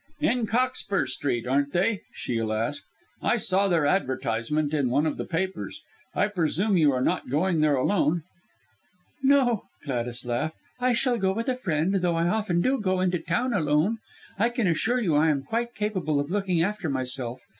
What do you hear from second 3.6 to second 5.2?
their advertisement in one of